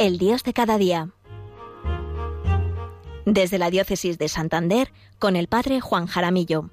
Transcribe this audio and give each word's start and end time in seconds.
el 0.00 0.16
Dios 0.16 0.44
de 0.44 0.54
cada 0.54 0.78
día. 0.78 1.10
Desde 3.26 3.58
la 3.58 3.68
Diócesis 3.68 4.16
de 4.16 4.28
Santander, 4.28 4.88
con 5.18 5.36
el 5.36 5.46
Padre 5.46 5.82
Juan 5.82 6.06
Jaramillo. 6.06 6.70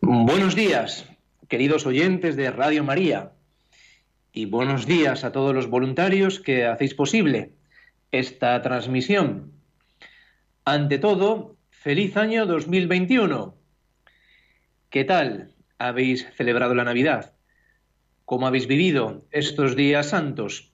Buenos 0.00 0.56
días, 0.56 1.06
queridos 1.46 1.86
oyentes 1.86 2.34
de 2.34 2.50
Radio 2.50 2.82
María, 2.82 3.30
y 4.32 4.46
buenos 4.46 4.86
días 4.86 5.22
a 5.22 5.30
todos 5.30 5.54
los 5.54 5.70
voluntarios 5.70 6.40
que 6.40 6.66
hacéis 6.66 6.94
posible 6.94 7.52
esta 8.10 8.60
transmisión. 8.60 9.59
Ante 10.66 10.98
todo, 10.98 11.56
feliz 11.70 12.18
año 12.18 12.44
2021. 12.44 13.54
¿Qué 14.90 15.04
tal 15.04 15.54
habéis 15.78 16.28
celebrado 16.34 16.74
la 16.74 16.84
Navidad? 16.84 17.32
¿Cómo 18.26 18.46
habéis 18.46 18.66
vivido 18.66 19.24
estos 19.30 19.74
días 19.74 20.10
santos? 20.10 20.70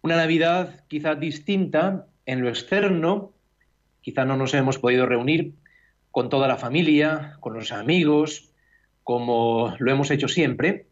Una 0.00 0.16
Navidad 0.16 0.86
quizá 0.88 1.14
distinta 1.16 2.06
en 2.24 2.40
lo 2.40 2.48
externo, 2.48 3.34
quizá 4.00 4.24
no 4.24 4.38
nos 4.38 4.54
hemos 4.54 4.78
podido 4.78 5.04
reunir 5.04 5.52
con 6.10 6.30
toda 6.30 6.48
la 6.48 6.56
familia, 6.56 7.36
con 7.40 7.52
los 7.52 7.72
amigos, 7.72 8.54
como 9.04 9.76
lo 9.80 9.92
hemos 9.92 10.10
hecho 10.10 10.28
siempre, 10.28 10.86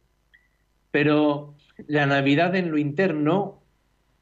pero 0.91 1.55
la 1.89 2.05
Navidad 2.05 2.55
en 2.57 2.71
lo 2.71 2.77
interno 2.77 3.63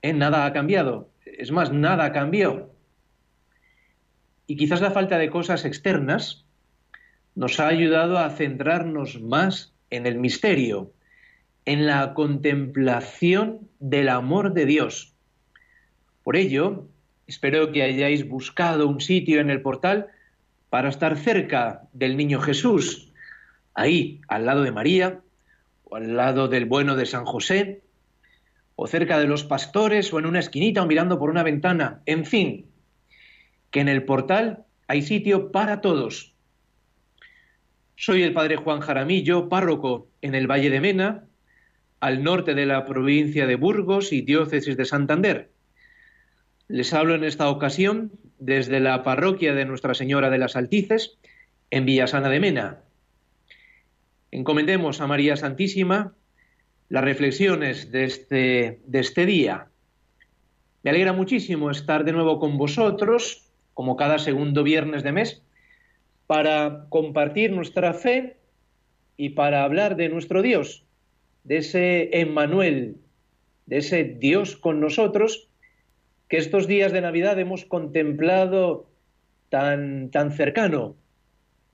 en 0.01 0.19
nada 0.19 0.47
ha 0.47 0.53
cambiado. 0.53 1.11
Es 1.25 1.51
más, 1.51 1.73
nada 1.73 2.13
cambió. 2.13 2.78
Y 4.49 4.57
quizás 4.57 4.81
la 4.81 4.91
falta 4.91 5.19
de 5.19 5.29
cosas 5.29 5.67
externas 5.67 6.47
nos 7.35 7.61
ha 7.61 7.69
ayudado 7.69 8.19
a 8.19 8.31
centrarnos 8.31 9.21
más 9.21 9.75
en 9.91 10.07
el 10.07 10.17
misterio, 10.17 10.91
en 11.67 11.87
la 11.87 12.15
contemplación 12.15 13.69
del 13.79 14.09
amor 14.09 14.55
de 14.55 14.65
Dios. 14.65 15.13
Por 16.25 16.37
ello, 16.37 16.89
espero 17.27 17.73
que 17.73 17.83
hayáis 17.83 18.27
buscado 18.27 18.89
un 18.89 19.03
sitio 19.03 19.41
en 19.41 19.51
el 19.51 19.61
portal 19.61 20.07
para 20.71 20.89
estar 20.89 21.19
cerca 21.19 21.83
del 21.93 22.17
niño 22.17 22.41
Jesús, 22.41 23.13
ahí, 23.75 24.23
al 24.29 24.47
lado 24.47 24.63
de 24.63 24.73
María, 24.73 25.21
o 25.85 25.97
al 25.97 26.17
lado 26.17 26.49
del 26.49 26.65
bueno 26.65 26.97
de 26.97 27.05
San 27.05 27.27
José, 27.27 27.83
o 28.77 28.87
cerca 28.87 29.19
de 29.19 29.27
los 29.27 29.45
pastores, 29.45 30.11
o 30.11 30.19
en 30.19 30.25
una 30.25 30.41
esquinita, 30.41 30.83
o 30.83 30.87
mirando 30.87 31.19
por 31.19 31.29
una 31.29 31.43
ventana, 31.43 32.01
en 32.07 32.25
fin, 32.25 32.68
que 33.71 33.81
en 33.81 33.89
el 33.89 34.05
portal 34.05 34.65
hay 34.87 35.03
sitio 35.03 35.53
para 35.53 35.81
todos. 35.81 36.35
Soy 37.97 38.23
el 38.23 38.33
padre 38.33 38.57
Juan 38.57 38.81
Jaramillo, 38.81 39.49
párroco 39.49 40.09
en 40.23 40.35
el 40.35 40.47
Valle 40.47 40.71
de 40.71 40.81
Mena, 40.81 41.25
al 42.01 42.23
norte 42.23 42.55
de 42.55 42.65
la 42.65 42.85
provincia 42.85 43.47
de 43.47 43.57
Burgos 43.57 44.13
y 44.13 44.23
diócesis 44.23 44.77
de 44.77 44.85
Santander. 44.85 45.51
Les 46.69 46.93
hablo 46.93 47.15
en 47.15 47.25
esta 47.25 47.51
ocasión 47.51 48.13
desde 48.39 48.79
la 48.79 49.03
parroquia 49.03 49.53
de 49.55 49.65
Nuestra 49.65 49.95
Señora 49.95 50.31
de 50.31 50.39
las 50.39 50.55
Altices, 50.55 51.19
en 51.71 51.85
Villasana 51.85 52.29
de 52.29 52.41
Mena. 52.41 52.79
Encomendemos 54.31 55.01
a 55.01 55.07
María 55.07 55.37
Santísima 55.37 56.15
las 56.89 57.05
reflexiones 57.05 57.91
de 57.91 58.05
este, 58.05 58.81
de 58.87 58.99
este 59.01 59.27
día. 59.27 59.69
Me 60.83 60.91
alegra 60.91 61.13
muchísimo 61.13 61.71
estar 61.71 62.05
de 62.05 62.13
nuevo 62.13 62.39
con 62.39 62.57
vosotros 62.57 63.48
como 63.79 63.95
cada 63.95 64.19
segundo 64.19 64.65
viernes 64.65 65.05
de 65.05 65.13
mes, 65.13 65.41
para 66.27 66.87
compartir 66.89 67.53
nuestra 67.53 67.95
fe 67.95 68.37
y 69.17 69.29
para 69.29 69.63
hablar 69.63 69.95
de 69.95 70.09
nuestro 70.09 70.43
Dios, 70.43 70.85
de 71.45 71.59
ese 71.59 72.11
Emmanuel, 72.13 72.97
de 73.67 73.77
ese 73.77 74.03
Dios 74.03 74.57
con 74.57 74.81
nosotros, 74.81 75.49
que 76.29 76.39
estos 76.39 76.67
días 76.67 76.91
de 76.91 77.03
Navidad 77.03 77.39
hemos 77.39 77.65
contemplado 77.67 78.91
tan, 79.49 80.11
tan 80.11 80.33
cercano 80.33 80.97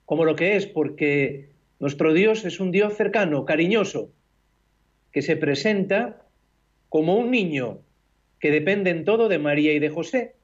como 0.05 0.25
lo 0.25 0.35
que 0.35 0.57
es, 0.57 0.67
porque 0.67 1.49
nuestro 1.79 2.13
Dios 2.13 2.45
es 2.45 2.59
un 2.59 2.69
Dios 2.69 2.95
cercano, 2.95 3.45
cariñoso, 3.45 4.11
que 5.11 5.23
se 5.23 5.37
presenta 5.37 6.21
como 6.87 7.15
un 7.15 7.31
niño 7.31 7.79
que 8.39 8.51
depende 8.51 8.91
en 8.91 9.05
todo 9.05 9.27
de 9.27 9.39
María 9.39 9.73
y 9.73 9.79
de 9.79 9.89
José, 9.89 10.35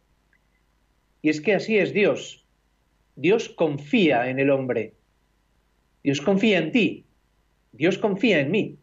y 1.22 1.30
es 1.30 1.42
que 1.42 1.56
así 1.56 1.78
es 1.78 1.94
Dios. 1.94 2.46
Dios 3.16 3.50
confía 3.50 4.30
en 4.30 4.40
el 4.40 4.50
hombre. 4.50 4.94
Dios 6.04 6.22
confía 6.22 6.58
en 6.58 6.72
ti. 6.72 7.06
Dios 7.72 7.98
confía 7.98 8.40
en 8.40 8.52
mí. 8.52 8.78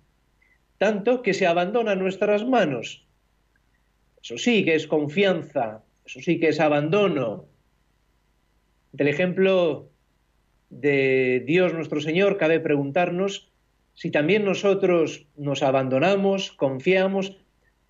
Tanto 0.78 1.22
que 1.22 1.34
se 1.34 1.46
abandona 1.46 1.94
nuestras 1.96 2.46
manos. 2.46 3.06
Eso 4.22 4.38
sí 4.38 4.64
que 4.64 4.74
es 4.74 4.86
confianza. 4.86 5.82
Eso 6.04 6.20
sí 6.20 6.38
que 6.38 6.48
es 6.48 6.60
abandono. 6.60 7.46
Del 8.92 9.08
ejemplo 9.08 9.90
de 10.70 11.42
Dios 11.46 11.74
nuestro 11.74 12.00
Señor 12.00 12.36
cabe 12.36 12.60
preguntarnos 12.60 13.50
si 13.94 14.10
también 14.12 14.44
nosotros 14.44 15.26
nos 15.36 15.62
abandonamos, 15.64 16.52
confiamos, 16.52 17.36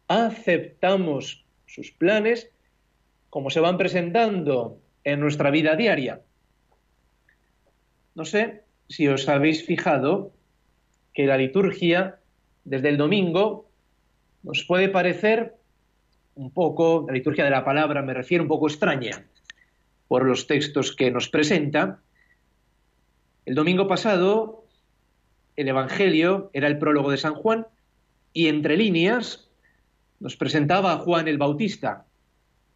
aceptamos 0.07 1.45
sus 1.67 1.91
planes 1.91 2.51
como 3.39 3.51
se 3.51 3.61
van 3.61 3.79
presentando 3.79 4.81
en 5.05 5.21
nuestra 5.21 5.53
vida 5.53 5.77
diaria. 5.77 6.23
No 8.17 8.25
sé 8.25 8.65
si 8.89 9.07
os 9.07 9.29
habéis 9.29 9.65
fijado 9.65 10.33
que 11.15 11.25
la 11.25 11.37
liturgia 11.37 12.19
desde 12.65 12.89
el 12.89 12.97
domingo 12.97 13.71
nos 14.43 14.65
puede 14.65 14.89
parecer 14.89 15.55
un 16.35 16.51
poco, 16.51 17.05
la 17.07 17.15
liturgia 17.15 17.45
de 17.45 17.51
la 17.51 17.65
palabra 17.65 18.03
me 18.03 18.13
refiero 18.13 18.43
un 18.43 18.49
poco 18.49 18.67
extraña 18.67 19.25
por 20.09 20.27
los 20.27 20.49
textos 20.49 20.97
que 20.97 21.13
nos 21.13 21.29
presenta. 21.29 22.01
El 23.47 23.55
domingo 23.55 23.87
pasado 23.87 24.65
el 25.55 25.69
Evangelio 25.69 26.51
era 26.53 26.67
el 26.67 26.81
prólogo 26.81 27.13
de 27.13 27.19
San 27.19 27.37
Juan 27.37 27.69
y 28.33 28.49
entre 28.49 28.77
líneas 28.77 29.49
nos 30.19 30.35
presentaba 30.35 30.93
a 30.93 30.99
Juan 30.99 31.29
el 31.29 31.39
Bautista, 31.39 32.08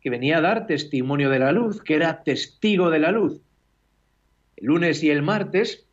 que 0.02 0.10
venía 0.10 0.38
a 0.38 0.40
dar 0.40 0.66
testimonio 0.66 1.30
de 1.30 1.38
la 1.38 1.52
luz, 1.52 1.82
que 1.82 1.94
era 1.94 2.22
testigo 2.24 2.90
de 2.90 2.98
la 2.98 3.12
luz. 3.12 3.40
El 4.56 4.66
lunes 4.66 5.02
y 5.02 5.10
el 5.10 5.22
martes, 5.22 5.86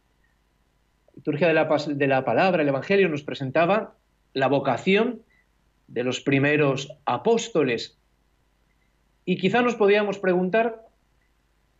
la 1.08 1.14
liturgia 1.16 1.48
de 1.48 2.08
la, 2.08 2.26
palabra, 2.26 2.64
el 2.64 2.68
Evangelio, 2.68 3.08
nos 3.08 3.24
presentaba 3.24 3.96
la 4.34 4.48
vocación 4.48 5.22
de 5.88 6.04
los 6.04 6.22
primeros 6.22 6.92
apóstoles. 7.06 7.98
Y 9.26 9.38
quizá 9.38 9.62
nos 9.62 9.76
podíamos 9.76 10.18
preguntar, 10.18 10.88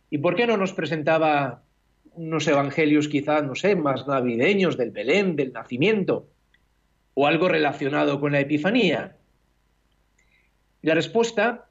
¿y 0.08 0.18
por 0.18 0.36
qué 0.36 0.46
no 0.46 0.56
nos 0.56 0.72
presentaba 0.72 1.64
unos 2.12 2.46
evangelios 2.46 3.08
quizá, 3.08 3.42
no 3.42 3.56
sé, 3.56 3.74
más 3.74 4.06
navideños 4.06 4.76
del 4.76 4.92
Belén, 4.92 5.34
del 5.34 5.52
nacimiento, 5.52 6.28
o 7.14 7.26
algo 7.26 7.48
relacionado 7.48 8.20
con 8.20 8.32
la 8.32 8.40
Epifanía? 8.40 9.16
la 10.82 10.94
respuesta 10.94 11.69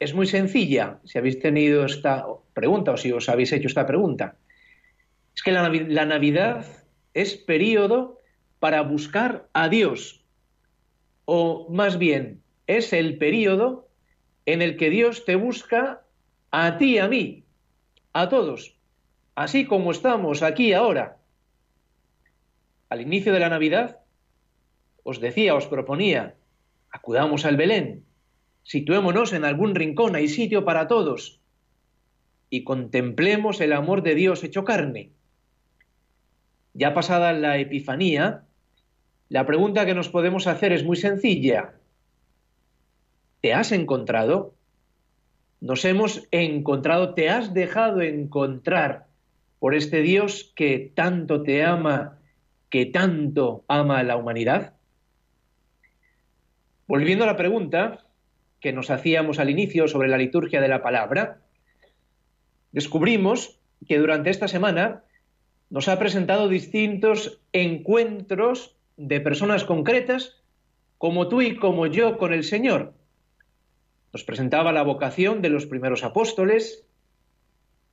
es 0.00 0.14
muy 0.14 0.26
sencilla, 0.26 1.00
si 1.04 1.18
habéis 1.18 1.40
tenido 1.40 1.84
esta 1.84 2.26
pregunta 2.54 2.92
o 2.92 2.96
si 2.96 3.10
os 3.12 3.28
habéis 3.28 3.52
hecho 3.52 3.66
esta 3.66 3.86
pregunta. 3.86 4.36
Es 5.34 5.42
que 5.42 5.52
la, 5.52 6.06
Navidad 6.06 6.66
es 7.14 7.36
periodo 7.36 8.18
para 8.60 8.82
buscar 8.82 9.48
a 9.52 9.68
Dios, 9.68 10.24
o 11.24 11.68
más 11.70 11.98
bien, 11.98 12.42
es 12.66 12.92
el 12.92 13.18
periodo 13.18 13.88
en 14.46 14.62
el 14.62 14.76
que 14.76 14.90
Dios 14.90 15.24
te 15.24 15.36
busca 15.36 16.02
a 16.50 16.78
ti, 16.78 16.98
a 16.98 17.08
mí, 17.08 17.44
a 18.12 18.28
todos, 18.28 18.76
así 19.34 19.66
como 19.66 19.90
estamos 19.90 20.42
aquí 20.42 20.72
ahora. 20.72 21.18
Al 22.88 23.00
inicio 23.00 23.32
de 23.32 23.40
la 23.40 23.48
Navidad, 23.48 24.00
os 25.02 25.20
decía, 25.20 25.54
os 25.54 25.66
proponía, 25.66 26.34
acudamos 26.90 27.44
al 27.44 27.56
Belén, 27.56 28.04
Situémonos 28.68 29.32
en 29.32 29.46
algún 29.46 29.74
rincón, 29.74 30.14
hay 30.14 30.28
sitio 30.28 30.66
para 30.66 30.88
todos. 30.88 31.40
Y 32.50 32.64
contemplemos 32.64 33.62
el 33.62 33.72
amor 33.72 34.02
de 34.02 34.14
Dios 34.14 34.44
hecho 34.44 34.66
carne. 34.66 35.12
Ya 36.74 36.92
pasada 36.92 37.32
la 37.32 37.56
Epifanía, 37.56 38.44
la 39.30 39.46
pregunta 39.46 39.86
que 39.86 39.94
nos 39.94 40.10
podemos 40.10 40.46
hacer 40.46 40.74
es 40.74 40.84
muy 40.84 40.98
sencilla. 40.98 41.76
¿Te 43.40 43.54
has 43.54 43.72
encontrado? 43.72 44.54
Nos 45.62 45.86
hemos 45.86 46.28
encontrado, 46.30 47.14
te 47.14 47.30
has 47.30 47.54
dejado 47.54 48.02
encontrar 48.02 49.06
por 49.60 49.74
este 49.74 50.02
Dios 50.02 50.52
que 50.54 50.92
tanto 50.94 51.42
te 51.42 51.64
ama, 51.64 52.18
que 52.68 52.84
tanto 52.84 53.64
ama 53.66 54.00
a 54.00 54.02
la 54.02 54.18
humanidad? 54.18 54.74
Volviendo 56.86 57.24
a 57.24 57.28
la 57.28 57.36
pregunta, 57.38 58.04
que 58.60 58.72
nos 58.72 58.90
hacíamos 58.90 59.38
al 59.38 59.50
inicio 59.50 59.88
sobre 59.88 60.08
la 60.08 60.18
liturgia 60.18 60.60
de 60.60 60.68
la 60.68 60.82
palabra, 60.82 61.40
descubrimos 62.72 63.58
que 63.86 63.98
durante 63.98 64.30
esta 64.30 64.48
semana 64.48 65.04
nos 65.70 65.88
ha 65.88 65.98
presentado 65.98 66.48
distintos 66.48 67.40
encuentros 67.52 68.76
de 68.96 69.20
personas 69.20 69.64
concretas, 69.64 70.42
como 70.96 71.28
tú 71.28 71.42
y 71.42 71.56
como 71.56 71.86
yo 71.86 72.18
con 72.18 72.32
el 72.32 72.42
Señor. 72.42 72.94
Nos 74.12 74.24
presentaba 74.24 74.72
la 74.72 74.82
vocación 74.82 75.42
de 75.42 75.50
los 75.50 75.66
primeros 75.66 76.02
apóstoles, 76.02 76.84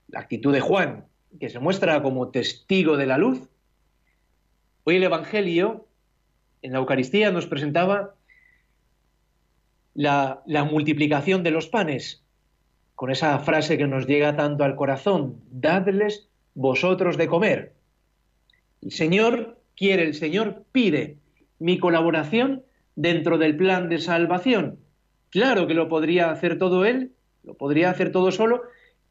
la 0.07 0.21
actitud 0.21 0.53
de 0.53 0.61
Juan, 0.61 1.05
que 1.39 1.49
se 1.49 1.59
muestra 1.59 2.01
como 2.01 2.29
testigo 2.29 2.97
de 2.97 3.05
la 3.05 3.17
luz. 3.17 3.49
Hoy 4.85 4.95
el 4.95 5.03
Evangelio, 5.03 5.87
en 6.61 6.71
la 6.71 6.79
Eucaristía, 6.79 7.31
nos 7.31 7.45
presentaba 7.45 8.15
la, 9.95 10.43
multiplicación 10.69 11.41
de 11.41 11.51
los 11.51 11.67
panes, 11.67 12.21
con 12.93 13.11
esa 13.11 13.39
frase 13.39 13.77
que 13.77 13.87
nos 13.87 14.05
llega 14.05 14.35
tanto 14.35 14.63
al 14.63 14.75
corazón, 14.75 15.41
dadles 15.49 16.29
vosotros 16.53 17.17
de 17.17 17.27
comer. 17.27 17.73
El 18.81 18.91
Señor 18.91 19.59
quiere, 19.75 20.03
el 20.03 20.13
Señor 20.13 20.63
pide 20.71 21.17
mi 21.59 21.79
colaboración 21.79 22.63
dentro 22.95 23.37
del 23.37 23.57
plan 23.57 23.89
de 23.89 23.99
salvación. 23.99 24.79
Claro 25.29 25.65
que 25.67 25.73
lo 25.73 25.89
podría 25.89 26.29
hacer 26.29 26.57
todo 26.57 26.85
Él, 26.85 27.11
lo 27.43 27.55
podría 27.55 27.89
hacer 27.89 28.11
todo 28.11 28.31
solo 28.31 28.63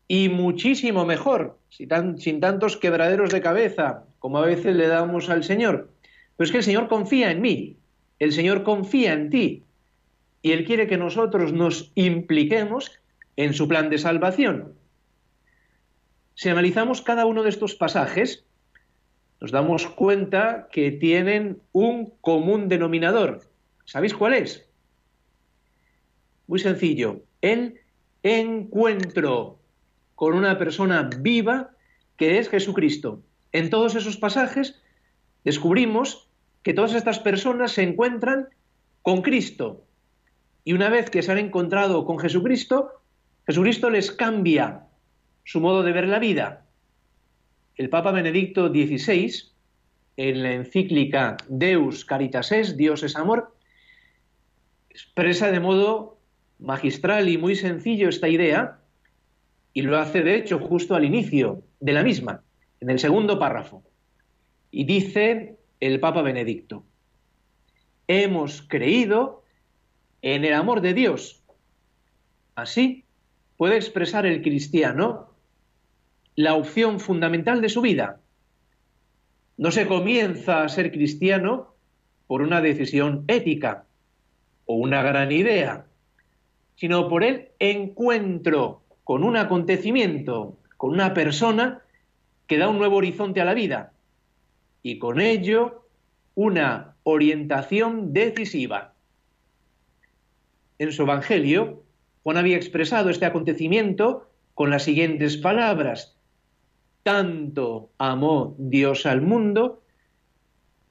y 0.07 0.29
muchísimo 0.29 1.05
mejor, 1.05 1.59
sin, 1.71 2.41
tantos 2.41 2.77
quebraderos 2.77 3.31
de 3.31 3.41
cabeza 3.41 4.05
como 4.19 4.39
a 4.39 4.47
veces 4.47 4.77
le 4.77 4.87
damos 4.87 5.29
al 5.31 5.45
Señor. 5.45 5.91
Pero 6.37 6.45
es 6.47 6.51
que 6.51 6.59
el 6.59 6.65
Señor 6.65 6.89
confía 6.89 7.31
en 7.31 7.41
mí, 7.41 7.77
el 8.19 8.33
Señor 8.33 8.63
confía 8.63 9.13
en 9.13 9.31
ti 9.31 9.65
y 10.45 10.53
Él 10.53 10.67
quiere 10.67 10.87
que 10.87 10.99
nosotros 10.99 11.55
nos 11.55 11.91
impliquemos 11.95 13.01
en 13.35 13.55
su 13.55 13.67
plan 13.67 13.89
de 13.89 13.97
salvación. 13.97 14.75
Si 16.35 16.51
analizamos 16.51 17.01
cada 17.01 17.25
uno 17.25 17.43
de 17.43 17.49
estos 17.49 17.75
pasajes, 17.75 18.45
nos 19.41 19.53
damos 19.53 19.87
cuenta 19.87 20.69
que 20.71 20.91
tienen 20.91 21.63
un 21.73 22.13
común 22.21 22.69
denominador. 22.69 23.41
¿Sabéis 23.87 24.13
cuál 24.13 24.35
es? 24.35 24.69
Muy 26.47 26.59
sencillo, 26.59 27.23
el 27.41 27.81
encuentro 28.23 29.61
con 30.15 30.35
una 30.35 30.59
persona 30.59 31.09
viva 31.21 31.71
que 32.19 32.37
es 32.39 32.51
Jesucristo. 32.51 33.23
En 33.53 33.71
todos 33.71 33.95
esos 33.95 34.19
pasajes 34.19 34.79
descubrimos 35.43 36.29
que 36.63 36.75
todas 36.75 36.93
estas 36.93 37.19
personas 37.19 37.73
se 37.73 37.83
encuentran 37.83 38.51
con 39.01 39.23
Cristo. 39.23 39.87
Y 40.65 40.73
una 40.73 40.89
vez 40.89 41.11
que 41.11 41.23
se 41.23 41.31
han 41.31 41.39
encontrado 41.39 42.07
con 42.07 42.19
Jesucristo, 42.19 42.91
Jesucristo 43.47 43.91
les 43.91 44.11
cambia 44.11 44.87
su 45.45 45.61
modo 45.61 45.83
de 45.83 45.93
ver 45.93 46.09
la 46.09 46.19
vida. 46.19 46.67
El 47.77 47.91
Papa 47.91 48.13
Benedicto 48.13 48.69
XVI, 48.69 49.53
en 50.17 50.43
la 50.43 50.55
encíclica 50.55 51.37
Deus 51.49 52.07
Caritas 52.07 52.51
Es, 52.51 52.77
Dios 52.77 53.03
es 53.03 53.15
amor, 53.17 53.55
expresa 54.89 55.51
de 55.51 55.61
modo 55.61 56.19
magistral 56.59 57.29
y 57.29 57.37
muy 57.37 57.57
sencillo 57.57 58.09
esta 58.09 58.29
idea, 58.29 58.81
y 59.75 59.83
lo 59.83 59.99
hace 59.99 60.23
de 60.23 60.37
hecho 60.37 60.59
justo 60.61 60.95
al 60.95 61.05
inicio 61.05 61.63
de 61.81 61.93
la 61.93 62.03
misma, 62.03 62.43
en 62.81 62.91
el 62.91 62.99
segundo 62.99 63.39
párrafo. 63.39 63.83
Y 64.71 64.85
dice 64.85 65.59
el 65.81 66.01
Papa 66.01 66.23
Benedicto, 66.23 66.87
hemos 68.07 68.63
creído 68.63 69.44
en 70.25 70.47
el 70.47 70.55
amor 70.55 70.81
de 70.81 70.95
Dios. 70.95 71.43
Así 72.55 73.05
puede 73.59 73.77
expresar 73.77 74.25
el 74.25 74.41
cristiano 74.41 75.29
la 76.35 76.55
opción 76.55 76.99
fundamental 76.99 77.61
de 77.61 77.69
su 77.69 77.83
vida. 77.83 78.21
No 79.59 79.71
se 79.71 79.87
comienza 79.87 80.63
a 80.63 80.69
ser 80.71 80.91
cristiano 80.93 81.75
por 82.27 82.41
una 82.41 82.63
decisión 82.63 83.25
ética 83.29 83.85
o 84.65 84.77
una 84.77 85.03
gran 85.03 85.31
idea, 85.31 85.85
sino 86.75 87.07
por 87.11 87.23
el 87.23 87.51
encuentro 87.59 88.81
con 89.05 89.25
un 89.25 89.37
acontecimiento, 89.37 90.57
con 90.79 90.95
una 90.95 91.13
persona 91.13 91.83
que 92.47 92.57
da 92.57 92.71
un 92.71 92.79
nuevo 92.79 92.97
horizonte 92.97 93.43
a 93.43 93.45
la 93.45 93.53
vida 93.53 93.93
y 94.83 94.99
con 94.99 95.21
ello 95.21 95.87
una 96.35 96.97
orientación 97.03 98.15
decisiva. 98.15 98.94
En 100.79 100.93
su 100.93 101.03
Evangelio, 101.03 101.85
Juan 102.23 102.37
había 102.37 102.57
expresado 102.57 103.11
este 103.11 103.27
acontecimiento 103.27 104.29
con 104.55 104.71
las 104.71 104.85
siguientes 104.85 105.37
palabras. 105.37 106.17
Tanto 107.03 107.91
amó 107.99 108.55
Dios 108.59 109.07
al 109.07 109.21
mundo 109.21 109.83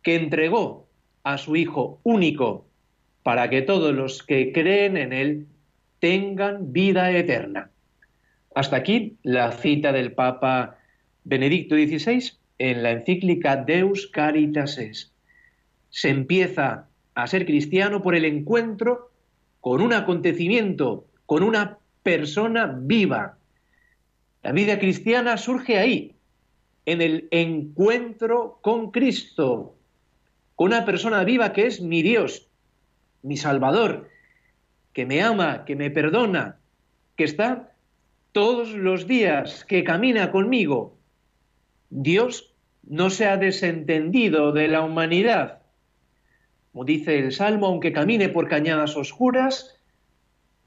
que 0.02 0.16
entregó 0.16 0.88
a 1.24 1.38
su 1.38 1.56
Hijo 1.56 2.00
único 2.04 2.66
para 3.24 3.50
que 3.50 3.62
todos 3.62 3.94
los 3.94 4.22
que 4.24 4.52
creen 4.52 4.98
en 4.98 5.14
Él 5.14 5.48
tengan 6.00 6.72
vida 6.74 7.12
eterna. 7.12 7.72
Hasta 8.54 8.76
aquí 8.76 9.18
la 9.24 9.52
cita 9.54 9.92
del 9.92 10.12
Papa 10.12 10.78
Benedicto 11.24 11.76
XVI 11.76 12.34
en 12.60 12.84
la 12.84 12.92
encíclica 12.92 13.56
Deus 13.56 14.08
Caritas. 14.08 14.80
Se 15.90 16.10
empieza 16.10 16.88
a 17.16 17.28
ser 17.28 17.46
cristiano 17.46 18.02
por 18.02 18.16
el 18.16 18.26
encuentro 18.26 19.13
con 19.64 19.82
un 19.82 19.94
acontecimiento, 19.94 21.08
con 21.26 21.42
una 21.42 21.78
persona 22.04 22.66
viva. 22.82 23.38
La 24.42 24.52
vida 24.52 24.78
cristiana 24.78 25.38
surge 25.38 25.78
ahí, 25.78 26.18
en 26.86 27.02
el 27.02 27.30
encuentro 27.32 28.60
con 28.62 28.92
Cristo, 28.92 29.74
con 30.56 30.68
una 30.74 30.84
persona 30.84 31.24
viva 31.24 31.54
que 31.54 31.66
es 31.66 31.80
mi 31.80 32.02
Dios, 32.02 32.50
mi 33.22 33.38
Salvador, 33.38 34.10
que 34.92 35.06
me 35.06 35.22
ama, 35.22 35.64
que 35.64 35.78
me 35.78 35.90
perdona, 35.90 36.58
que 37.16 37.24
está 37.24 37.72
todos 38.34 38.74
los 38.74 39.08
días 39.08 39.64
que 39.64 39.86
camina 39.86 40.30
conmigo, 40.30 40.98
Dios 41.90 42.54
no 42.84 43.10
se 43.10 43.28
ha 43.28 43.38
desentendido 43.38 44.52
de 44.52 44.68
la 44.68 44.82
humanidad. 44.82 45.63
Como 46.74 46.86
dice 46.86 47.20
el 47.20 47.32
Salmo, 47.32 47.68
aunque 47.68 47.94
camine 47.94 48.30
por 48.30 48.48
cañadas 48.48 48.98
oscuras, 48.98 49.80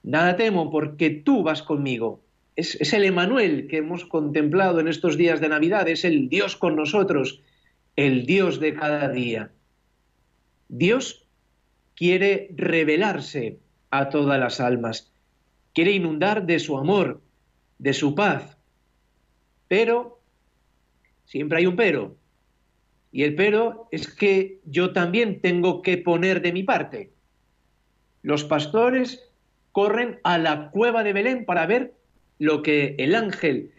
nada 0.05 0.37
temo 0.37 0.71
porque 0.71 1.11
tú 1.11 1.43
vas 1.43 1.65
conmigo. 1.65 2.21
Es, 2.55 2.93
el 2.93 3.03
Emanuel 3.03 3.67
que 3.67 3.79
hemos 3.79 4.07
contemplado 4.07 4.79
en 4.79 4.87
estos 4.87 5.17
días 5.17 5.41
de 5.41 5.49
Navidad, 5.49 5.89
es 5.89 6.05
el 6.05 6.29
Dios 6.29 6.57
con 6.57 6.77
nosotros, 6.77 7.43
el 7.97 8.25
Dios 8.25 8.61
de 8.61 8.75
cada 8.75 9.09
día. 9.09 9.51
Dios 10.69 11.27
quiere 11.97 12.51
revelarse 12.55 13.59
a 13.91 14.09
todas 14.09 14.39
las 14.39 14.61
almas, 14.61 15.13
quiere 15.75 15.91
inundar 15.91 16.47
de 16.47 16.61
su 16.61 16.79
amor, 16.79 17.21
de 17.79 17.93
su 17.93 18.15
paz. 18.15 18.57
Pero, 19.67 20.21
siempre 21.25 21.59
hay 21.59 21.67
un 21.67 21.75
pero. 21.75 22.17
Y 23.17 23.23
el 23.23 23.35
pero 23.35 23.89
es 23.93 24.09
que 24.09 24.61
yo 24.67 24.93
también 24.93 25.41
tengo 25.41 25.81
que 25.81 25.97
poner 25.97 26.43
de 26.43 26.53
mi 26.53 26.65
parte. 26.65 27.13
Los 28.21 28.45
pastores 28.45 29.31
corren 29.73 30.21
a 30.23 30.37
la 30.37 30.71
cueva 30.71 31.03
de 31.03 31.15
Belén 31.15 31.47
para 31.47 31.65
ver 31.65 31.95
lo 32.39 32.63
que 32.63 32.95
el 32.99 33.15
ángel 33.15 33.73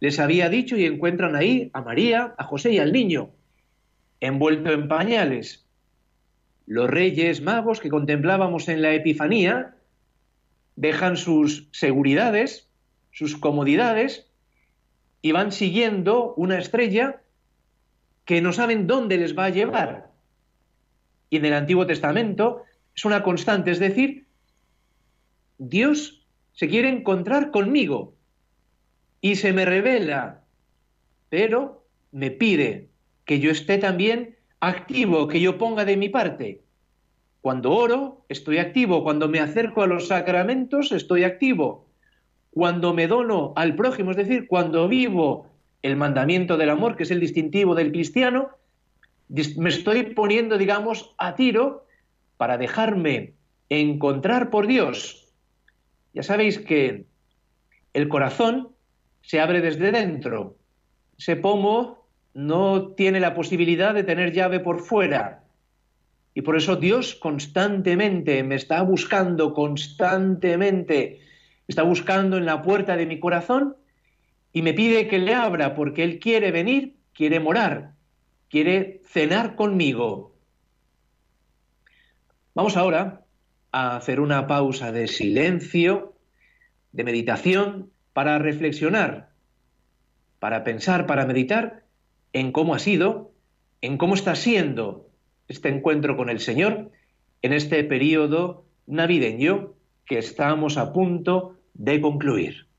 les 0.00 0.18
había 0.18 0.48
dicho 0.48 0.76
y 0.76 0.86
encuentran 0.86 1.36
ahí 1.36 1.70
a 1.72 1.82
María, 1.82 2.34
a 2.36 2.42
José 2.42 2.72
y 2.72 2.78
al 2.80 2.90
niño, 2.92 3.30
envuelto 4.18 4.72
en 4.72 4.88
pañales. 4.88 5.64
Los 6.66 6.90
reyes 6.90 7.42
magos 7.42 7.78
que 7.78 7.90
contemplábamos 7.90 8.68
en 8.68 8.82
la 8.82 8.92
Epifanía 8.92 9.76
dejan 10.74 11.16
sus 11.16 11.68
seguridades 11.70 12.68
sus 13.12 13.36
comodidades 13.36 14.26
y 15.22 15.30
van 15.30 15.52
siguiendo 15.52 16.34
una 16.34 16.58
estrella 16.58 17.19
que 18.24 18.40
no 18.40 18.52
saben 18.52 18.86
dónde 18.86 19.18
les 19.18 19.36
va 19.36 19.46
a 19.46 19.50
llevar. 19.50 20.10
Y 21.28 21.36
en 21.36 21.44
el 21.44 21.54
Antiguo 21.54 21.86
Testamento 21.86 22.62
es 22.94 23.04
una 23.04 23.22
constante, 23.22 23.70
es 23.70 23.78
decir, 23.78 24.26
Dios 25.58 26.26
se 26.52 26.68
quiere 26.68 26.88
encontrar 26.88 27.50
conmigo 27.50 28.14
y 29.20 29.36
se 29.36 29.52
me 29.52 29.64
revela, 29.64 30.42
pero 31.28 31.84
me 32.12 32.30
pide 32.30 32.88
que 33.24 33.40
yo 33.40 33.50
esté 33.50 33.78
también 33.78 34.36
activo, 34.60 35.28
que 35.28 35.40
yo 35.40 35.58
ponga 35.58 35.84
de 35.84 35.96
mi 35.96 36.08
parte. 36.08 36.62
Cuando 37.40 37.72
oro, 37.72 38.24
estoy 38.28 38.58
activo. 38.58 39.02
Cuando 39.02 39.28
me 39.28 39.40
acerco 39.40 39.82
a 39.82 39.86
los 39.86 40.08
sacramentos, 40.08 40.92
estoy 40.92 41.24
activo 41.24 41.90
cuando 42.50 42.92
me 42.92 43.06
dono 43.06 43.52
al 43.56 43.76
prójimo, 43.76 44.10
es 44.10 44.16
decir, 44.16 44.46
cuando 44.48 44.88
vivo 44.88 45.49
el 45.82 45.96
mandamiento 45.96 46.56
del 46.56 46.70
amor, 46.70 46.96
que 46.96 47.04
es 47.04 47.10
el 47.10 47.20
distintivo 47.20 47.74
del 47.74 47.92
cristiano, 47.92 48.50
me 49.56 49.68
estoy 49.68 50.14
poniendo, 50.14 50.58
digamos, 50.58 51.14
a 51.18 51.34
tiro 51.34 51.86
para 52.36 52.58
dejarme 52.58 53.34
encontrar 53.68 54.50
por 54.50 54.66
Dios. 54.66 55.28
Ya 56.12 56.22
sabéis 56.22 56.58
que 56.58 57.06
el 57.94 58.08
corazón 58.08 58.70
se 59.22 59.40
abre 59.40 59.60
desde 59.60 59.92
dentro. 59.92 60.56
Ese 61.18 61.36
pomo 61.36 62.06
no 62.34 62.92
tiene 62.92 63.20
la 63.20 63.34
posibilidad 63.34 63.94
de 63.94 64.04
tener 64.04 64.32
llave 64.32 64.60
por 64.60 64.80
fuera. 64.80 65.44
Y 66.34 66.42
por 66.42 66.56
eso 66.56 66.76
Dios 66.76 67.14
constantemente 67.14 68.42
me 68.42 68.54
está 68.54 68.82
buscando, 68.82 69.52
constantemente 69.52 71.20
está 71.68 71.82
buscando 71.82 72.36
en 72.36 72.46
la 72.46 72.62
puerta 72.62 72.96
de 72.96 73.06
mi 73.06 73.20
corazón 73.20 73.76
y 74.52 74.62
me 74.62 74.74
pide 74.74 75.08
que 75.08 75.18
le 75.18 75.34
abra 75.34 75.74
porque 75.74 76.04
Él 76.04 76.18
quiere 76.18 76.50
venir, 76.50 76.96
quiere 77.12 77.40
morar, 77.40 77.94
quiere 78.48 79.02
cenar 79.04 79.54
conmigo. 79.54 80.34
Vamos 82.54 82.76
ahora 82.76 83.24
a 83.72 83.96
hacer 83.96 84.20
una 84.20 84.46
pausa 84.46 84.90
de 84.92 85.06
silencio, 85.06 86.16
de 86.92 87.04
meditación, 87.04 87.90
para 88.12 88.38
reflexionar, 88.38 89.30
para 90.40 90.64
pensar, 90.64 91.06
para 91.06 91.26
meditar 91.26 91.84
en 92.32 92.50
cómo 92.50 92.74
ha 92.74 92.78
sido, 92.80 93.32
en 93.80 93.96
cómo 93.98 94.14
está 94.14 94.34
siendo 94.34 95.08
este 95.46 95.68
encuentro 95.68 96.16
con 96.16 96.28
el 96.28 96.40
Señor 96.40 96.90
en 97.42 97.52
este 97.52 97.82
periodo 97.84 98.66
navideño 98.86 99.74
que 100.04 100.18
estamos 100.18 100.76
a 100.76 100.92
punto 100.92 101.56
de 101.74 102.00
concluir. 102.00 102.69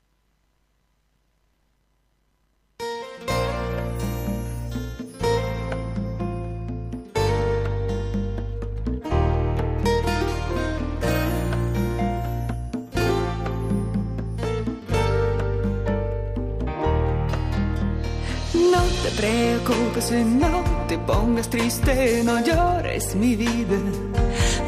Preocupes 19.22 20.10
no 20.10 20.64
te 20.88 20.98
pongas 20.98 21.48
triste, 21.48 22.22
no 22.24 22.40
llores 22.44 23.14
mi 23.14 23.36
vida, 23.36 23.78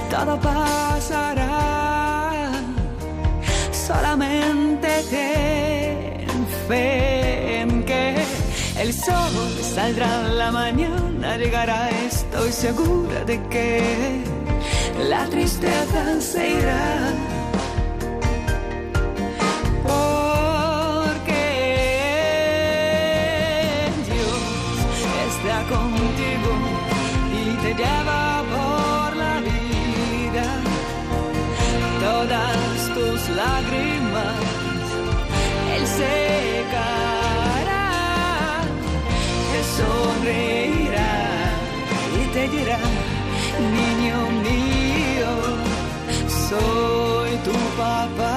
todo 0.08 0.38
pasará. 0.38 1.50
Solamente 3.73 4.88
ten 5.11 6.46
fe 6.68 7.61
en 7.62 7.82
que 7.82 8.14
el 8.78 8.92
sol 8.92 9.34
saldrá 9.75 10.28
la 10.28 10.52
mañana, 10.52 11.37
llegará, 11.37 11.90
estoy 11.90 12.52
segura 12.52 13.25
de 13.25 13.37
que 13.49 14.23
la 15.08 15.25
tristeza 15.26 16.20
se 16.20 16.50
irá. 16.61 17.34
Sonreirá 40.25 41.12
y 42.21 42.33
te 42.33 42.49
dirá, 42.49 42.78
niño 43.76 44.19
mío, 44.47 45.33
soy 46.49 47.31
tu 47.45 47.52
papá 47.76 48.34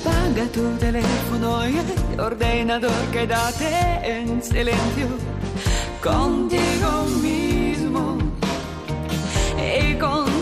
Apaga 0.00 0.46
tu 0.52 0.76
teléfono 0.78 1.68
y 1.68 1.76
el 2.12 2.20
ordenador, 2.20 2.90
quédate 3.12 3.70
en 4.04 4.42
silencio 4.42 5.06
contigo 6.02 7.04
mismo 7.22 8.18
y 9.56 9.94
con 9.94 10.35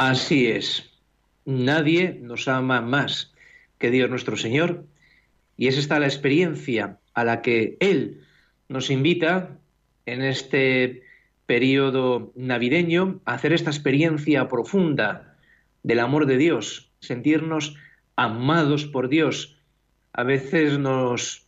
Así 0.00 0.46
es. 0.46 0.88
Nadie 1.44 2.20
nos 2.22 2.46
ama 2.46 2.80
más 2.80 3.34
que 3.78 3.90
Dios 3.90 4.08
nuestro 4.08 4.36
Señor 4.36 4.84
y 5.56 5.66
es 5.66 5.76
esta 5.76 5.98
la 5.98 6.06
experiencia 6.06 7.00
a 7.14 7.24
la 7.24 7.42
que 7.42 7.76
Él 7.80 8.24
nos 8.68 8.90
invita 8.90 9.58
en 10.06 10.22
este 10.22 11.02
periodo 11.46 12.30
navideño 12.36 13.20
a 13.24 13.34
hacer 13.34 13.52
esta 13.52 13.70
experiencia 13.70 14.46
profunda 14.46 15.36
del 15.82 15.98
amor 15.98 16.26
de 16.26 16.36
Dios, 16.36 16.92
sentirnos 17.00 17.74
amados 18.14 18.84
por 18.84 19.08
Dios. 19.08 19.58
A 20.12 20.22
veces 20.22 20.78
nos, 20.78 21.44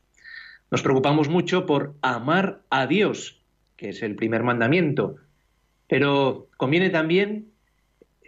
nos 0.72 0.82
preocupamos 0.82 1.28
mucho 1.28 1.66
por 1.66 1.94
amar 2.02 2.62
a 2.68 2.88
Dios, 2.88 3.40
que 3.76 3.90
es 3.90 4.02
el 4.02 4.16
primer 4.16 4.42
mandamiento, 4.42 5.18
pero 5.86 6.48
conviene 6.56 6.90
también 6.90 7.49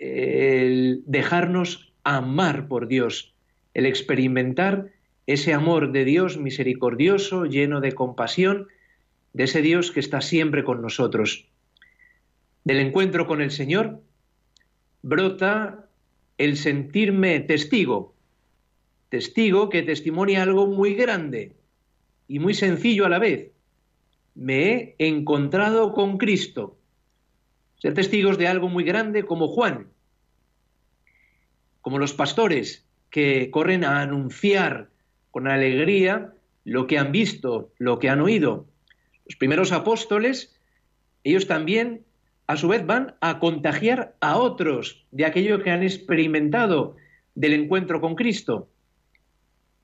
el 0.02 1.04
dejarnos 1.06 1.92
amar 2.02 2.66
por 2.66 2.88
Dios, 2.88 3.34
el 3.72 3.86
experimentar 3.86 4.90
ese 5.28 5.54
amor 5.54 5.92
de 5.92 6.04
Dios 6.04 6.38
misericordioso, 6.38 7.44
lleno 7.46 7.80
de 7.80 7.92
compasión, 7.92 8.66
de 9.32 9.44
ese 9.44 9.62
Dios 9.62 9.92
que 9.92 10.00
está 10.00 10.20
siempre 10.20 10.64
con 10.64 10.82
nosotros. 10.82 11.46
Del 12.64 12.80
encuentro 12.80 13.28
con 13.28 13.40
el 13.40 13.52
Señor 13.52 14.00
brota 15.02 15.86
el 16.36 16.56
sentirme 16.56 17.38
testigo, 17.38 18.12
testigo 19.08 19.68
que 19.68 19.82
testimonia 19.82 20.42
algo 20.42 20.66
muy 20.66 20.94
grande 20.94 21.52
y 22.26 22.40
muy 22.40 22.54
sencillo 22.54 23.06
a 23.06 23.08
la 23.08 23.20
vez. 23.20 23.52
Me 24.34 24.96
he 24.98 25.06
encontrado 25.06 25.92
con 25.92 26.18
Cristo. 26.18 26.76
Ser 27.76 27.94
testigos 27.94 28.36
de 28.38 28.48
algo 28.48 28.68
muy 28.68 28.82
grande 28.82 29.24
como 29.24 29.46
Juan, 29.46 29.91
como 31.82 31.98
los 31.98 32.14
pastores 32.14 32.86
que 33.10 33.50
corren 33.50 33.84
a 33.84 34.00
anunciar 34.00 34.88
con 35.30 35.48
alegría 35.48 36.32
lo 36.64 36.86
que 36.86 36.98
han 36.98 37.12
visto, 37.12 37.72
lo 37.78 37.98
que 37.98 38.08
han 38.08 38.20
oído. 38.20 38.66
Los 39.26 39.36
primeros 39.36 39.72
apóstoles, 39.72 40.56
ellos 41.24 41.46
también 41.46 42.04
a 42.46 42.56
su 42.56 42.68
vez 42.68 42.86
van 42.86 43.16
a 43.20 43.38
contagiar 43.38 44.14
a 44.20 44.36
otros 44.36 45.04
de 45.10 45.26
aquello 45.26 45.62
que 45.62 45.70
han 45.70 45.82
experimentado 45.82 46.96
del 47.34 47.52
encuentro 47.52 48.00
con 48.00 48.14
Cristo. 48.14 48.68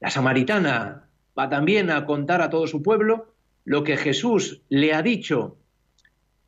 La 0.00 0.11
samaritana 0.11 1.09
va 1.38 1.49
también 1.49 1.90
a 1.90 2.05
contar 2.07 2.43
a 2.43 2.50
todo 2.50 2.67
su 2.67 2.83
pueblo 2.83 3.35
lo 3.64 3.85
que 3.85 3.97
Jesús 3.97 4.62
le 4.69 4.95
ha 4.95 5.02
dicho. 5.02 5.57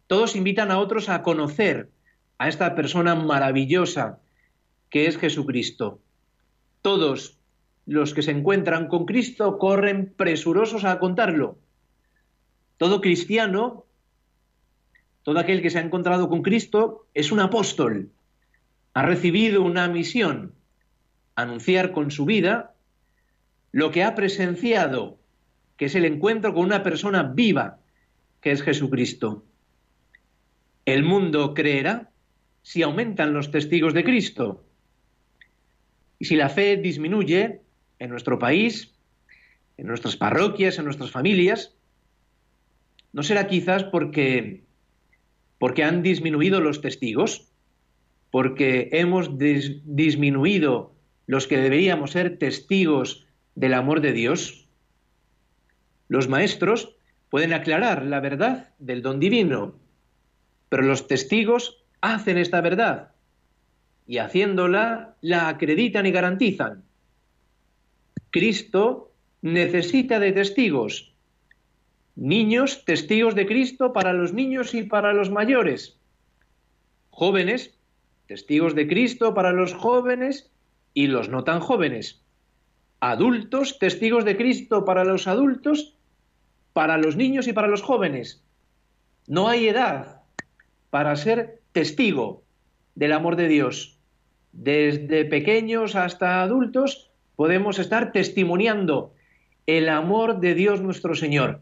Todos 0.07 0.37
invitan 0.37 0.71
a 0.71 0.79
otros 0.79 1.09
a 1.09 1.23
conocer 1.23 1.91
a 2.39 2.49
esta 2.49 2.75
persona 2.75 3.15
maravillosa 3.15 4.21
que 4.91 5.07
es 5.07 5.17
Jesucristo. 5.17 6.01
Todos 6.83 7.39
los 7.87 8.13
que 8.13 8.23
se 8.23 8.33
encuentran 8.33 8.89
con 8.89 9.07
Cristo 9.07 9.59
corren 9.59 10.13
presurosos 10.17 10.85
a 10.85 10.99
contarlo. 10.99 11.59
Todo 12.77 13.01
cristiano, 13.01 13.85
todo 15.23 15.39
aquel 15.39 15.63
que 15.63 15.71
se 15.71 15.79
ha 15.79 15.83
encontrado 15.83 16.29
con 16.29 16.43
Cristo, 16.43 17.07
es 17.15 17.33
un 17.33 17.41
apóstol. 17.41 18.11
Ha 18.95 19.03
recibido 19.03 19.63
una 19.63 19.89
misión, 19.89 20.55
anunciar 21.37 21.93
con 21.93 22.11
su 22.11 22.25
vida 22.25 22.75
lo 23.73 23.91
que 23.91 24.03
ha 24.03 24.15
presenciado, 24.15 25.19
que 25.77 25.87
es 25.87 25.95
el 25.95 26.05
encuentro 26.05 26.53
con 26.53 26.65
una 26.65 26.83
persona 26.83 27.23
viva, 27.23 27.79
que 28.41 28.51
es 28.51 28.63
Jesucristo. 28.63 29.45
El 30.85 31.05
mundo 31.05 31.55
creerá 31.55 32.11
si 32.63 32.83
aumentan 32.83 33.33
los 33.33 33.51
testigos 33.51 33.95
de 33.95 34.05
Cristo. 34.05 34.65
Y 36.21 36.27
si 36.27 36.37
la 36.37 36.51
fe 36.51 36.77
disminuye 36.77 37.63
en 37.99 38.11
nuestro 38.11 38.39
país, 38.39 38.93
en 39.79 39.87
nuestras 39.87 40.17
parroquias, 40.17 40.79
en 40.79 40.85
nuestras 40.85 41.11
familias, 41.11 41.75
no 43.13 43.23
será 43.23 43.49
quizás 43.49 43.85
porque, 43.85 44.63
porque 45.59 45.83
han 45.83 46.03
disminuido 46.03 46.61
los 46.61 46.83
testigos, 46.83 47.49
porque 48.31 48.91
hemos 48.93 49.39
disminuido 49.39 50.95
los 51.27 51.47
que 51.47 51.57
deberíamos 51.57 52.11
ser 52.11 52.39
testigos 52.39 53.27
del 53.55 53.73
amor 53.73 54.03
de 54.03 54.13
Dios. 54.13 54.69
Los 56.09 56.29
maestros 56.29 56.95
pueden 57.31 57.55
aclarar 57.55 58.05
la 58.05 58.21
verdad 58.21 58.75
del 58.79 59.01
don 59.01 59.21
divino, 59.21 59.75
pero 60.69 60.83
los 60.83 61.09
testigos 61.09 61.83
hacen 62.03 62.37
esta 62.37 62.61
verdad 62.61 63.13
y 64.11 64.19
haciéndola 64.19 65.15
la 65.21 65.47
acreditan 65.47 66.05
y 66.05 66.11
garantizan. 66.11 66.83
Cristo 68.31 69.13
necesita 69.41 70.19
de 70.19 70.33
testigos. 70.33 71.15
Niños, 72.17 72.85
testigos 72.85 73.37
de 73.37 73.47
Cristo 73.47 73.93
para 73.93 74.13
los 74.13 74.33
niños 74.33 74.75
y 74.75 74.83
para 74.83 75.13
los 75.13 75.31
mayores. 75.31 75.97
Jóvenes, 77.11 77.79
testigos 78.27 78.75
de 78.75 78.89
Cristo 78.89 79.33
para 79.33 79.53
los 79.53 79.75
jóvenes 79.75 80.51
y 80.93 81.07
los 81.07 81.29
no 81.29 81.45
tan 81.45 81.61
jóvenes. 81.61 82.21
Adultos, 82.99 83.79
testigos 83.79 84.25
de 84.25 84.37
Cristo 84.37 84.85
para 84.85 85.05
los 85.05 85.29
adultos, 85.29 85.95
para 86.73 86.99
los 86.99 87.15
niños 87.15 87.47
y 87.47 87.53
para 87.53 87.69
los 87.69 87.83
jóvenes. 87.83 88.43
No 89.29 89.47
hay 89.47 89.69
edad 89.69 90.23
para 90.91 91.15
ser 91.15 91.63
testigo 91.71 92.43
del 92.97 93.13
amor 93.13 93.37
de 93.37 93.47
Dios. 93.47 94.00
Desde 94.53 95.25
pequeños 95.25 95.97
hasta 95.97 96.43
adultos 96.43 97.11
podemos 97.37 97.79
estar 97.79 98.13
testimoniando 98.13 99.15
el 99.67 99.89
amor 99.89 100.41
de 100.41 100.55
Dios 100.55 100.81
nuestro 100.81 101.15
Señor. 101.15 101.61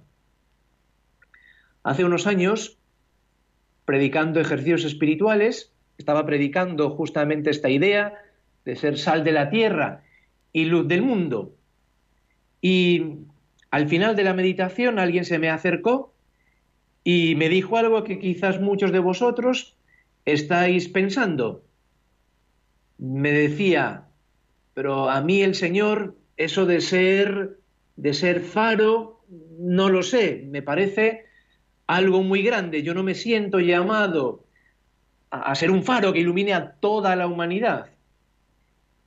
Hace 1.83 2.05
unos 2.05 2.27
años, 2.27 2.79
predicando 3.85 4.41
ejercicios 4.41 4.85
espirituales, 4.85 5.73
estaba 5.99 6.25
predicando 6.27 6.91
justamente 6.91 7.51
esta 7.51 7.71
idea 7.71 8.15
de 8.65 8.77
ser 8.77 8.99
sal 8.99 9.25
de 9.25 9.33
la 9.33 9.51
tierra 9.51 10.05
y 10.53 10.65
luz 10.65 10.89
del 10.89 11.03
mundo. 11.03 11.55
Y 12.61 13.19
al 13.71 13.89
final 13.89 14.17
de 14.17 14.25
la 14.25 14.35
meditación 14.35 14.99
alguien 14.99 15.25
se 15.25 15.39
me 15.39 15.51
acercó 15.51 16.15
y 17.05 17.35
me 17.37 17.49
dijo 17.49 17.77
algo 17.77 18.05
que 18.05 18.19
quizás 18.19 18.61
muchos 18.61 18.93
de 18.93 18.99
vosotros 18.99 19.77
estáis 20.25 20.89
pensando. 20.89 21.63
Me 22.99 23.33
decía, 23.33 24.09
pero 24.75 25.09
a 25.09 25.21
mí 25.23 25.43
el 25.43 25.55
Señor, 25.55 26.17
eso 26.37 26.67
de 26.67 26.81
ser, 26.81 27.59
de 27.97 28.15
ser 28.15 28.41
faro, 28.41 29.25
no 29.59 29.89
lo 29.89 30.03
sé, 30.03 30.45
me 30.51 30.63
parece 30.63 31.25
algo 31.87 32.23
muy 32.23 32.43
grande. 32.43 32.83
Yo 32.83 32.95
no 32.95 33.03
me 33.03 33.15
siento 33.15 33.61
llamado 33.61 34.45
a, 35.31 35.51
a 35.51 35.55
ser 35.55 35.71
un 35.71 35.83
faro 35.83 36.13
que 36.13 36.21
ilumine 36.21 36.53
a 36.55 36.73
toda 36.73 37.17
la 37.17 37.27
humanidad. 37.27 37.87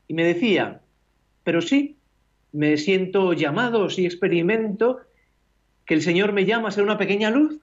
Y 0.07 0.13
me 0.13 0.23
decía, 0.23 0.81
pero 1.43 1.61
sí, 1.61 1.97
me 2.51 2.77
siento 2.77 3.33
llamado, 3.33 3.89
sí 3.89 4.05
experimento 4.05 5.01
que 5.85 5.93
el 5.93 6.01
Señor 6.01 6.33
me 6.33 6.45
llama 6.45 6.69
a 6.69 6.71
ser 6.71 6.83
una 6.83 6.97
pequeña 6.97 7.29
luz 7.29 7.59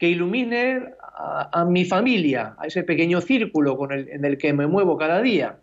que 0.00 0.08
ilumine 0.08 0.94
a, 1.52 1.66
mi 1.66 1.84
familia, 1.84 2.56
a 2.56 2.66
ese 2.66 2.82
pequeño 2.82 3.20
círculo 3.20 3.76
con 3.76 3.92
el, 3.92 4.08
en 4.08 4.24
el 4.24 4.38
que 4.38 4.54
me 4.54 4.66
muevo 4.66 4.96
cada 4.96 5.20
día, 5.20 5.60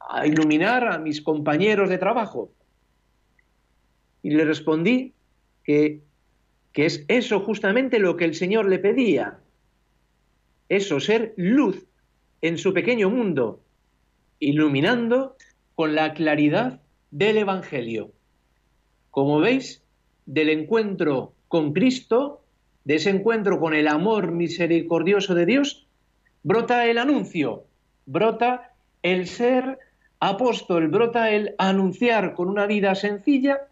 a 0.00 0.26
iluminar 0.26 0.88
a 0.88 0.96
mis 0.96 1.20
compañeros 1.20 1.90
de 1.90 1.98
trabajo. 1.98 2.50
Y 4.22 4.30
le 4.30 4.46
respondí 4.46 5.12
que, 5.62 6.00
que 6.72 6.86
es 6.86 7.04
eso 7.08 7.40
justamente 7.40 7.98
lo 7.98 8.16
que 8.16 8.24
el 8.24 8.34
Señor 8.34 8.66
le 8.66 8.78
pedía, 8.78 9.40
eso, 10.70 10.98
ser 10.98 11.34
luz 11.36 11.84
en 12.40 12.56
su 12.56 12.72
pequeño 12.72 13.10
mundo, 13.10 13.60
iluminando 14.38 15.36
con 15.74 15.94
la 15.94 16.14
claridad 16.14 16.80
del 17.10 17.36
Evangelio. 17.36 18.10
Como 19.10 19.38
veis, 19.38 19.82
del 20.24 20.48
encuentro 20.48 21.34
con 21.48 21.74
Cristo, 21.74 22.43
de 22.84 22.96
ese 22.96 23.10
encuentro 23.10 23.58
con 23.58 23.74
el 23.74 23.88
amor 23.88 24.30
misericordioso 24.30 25.34
de 25.34 25.46
Dios, 25.46 25.86
brota 26.42 26.86
el 26.86 26.98
anuncio, 26.98 27.64
brota 28.06 28.72
el 29.02 29.26
ser 29.26 29.78
apóstol, 30.20 30.88
brota 30.88 31.30
el 31.30 31.54
anunciar 31.58 32.34
con 32.34 32.48
una 32.48 32.66
vida 32.66 32.94
sencilla, 32.94 33.68